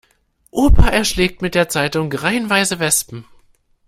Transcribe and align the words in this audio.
Opa 0.49 0.87
erschlägt 0.89 1.43
mit 1.43 1.53
der 1.53 1.69
Zeitung 1.69 2.11
reihenweise 2.11 2.79
Wespen. 2.79 3.23